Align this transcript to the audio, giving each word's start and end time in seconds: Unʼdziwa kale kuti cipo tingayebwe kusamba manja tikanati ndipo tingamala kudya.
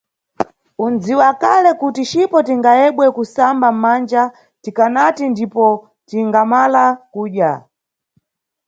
Unʼdziwa 0.83 1.27
kale 1.41 1.71
kuti 1.81 2.01
cipo 2.11 2.37
tingayebwe 2.47 3.05
kusamba 3.15 3.67
manja 3.81 4.23
tikanati 4.63 5.23
ndipo 5.29 5.65
tingamala 6.09 6.83
kudya. 7.13 7.51